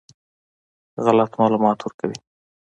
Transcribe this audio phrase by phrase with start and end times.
[1.05, 2.17] غلط معلومات ورکوي.